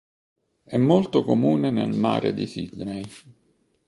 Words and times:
È 0.63 0.77
molto 0.77 1.23
comune 1.23 1.69
nel 1.69 1.91
mare 1.93 2.33
di 2.33 2.47
Sydney. 2.47 3.03